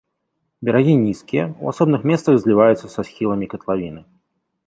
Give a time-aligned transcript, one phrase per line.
[0.67, 4.01] Берагі нізкія, у асобных месцах зліваюцца са схіламі катлавіны.